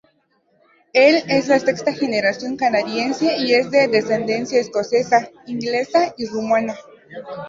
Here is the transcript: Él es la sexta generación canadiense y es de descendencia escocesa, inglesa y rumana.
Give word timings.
Él 0.93 1.23
es 1.27 1.47
la 1.47 1.59
sexta 1.59 1.93
generación 1.93 2.57
canadiense 2.57 3.37
y 3.37 3.53
es 3.53 3.69
de 3.69 3.87
descendencia 3.87 4.59
escocesa, 4.59 5.29
inglesa 5.45 6.15
y 6.17 6.25
rumana. 6.25 6.75